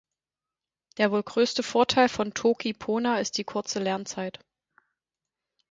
Der 0.97 1.11
wohl 1.11 1.21
größte 1.21 1.61
Vorteil 1.61 2.09
von 2.09 2.33
Toki 2.33 2.73
Pona 2.73 3.19
ist 3.19 3.37
die 3.37 3.43
kurze 3.43 3.77
Lernzeit. 3.77 4.39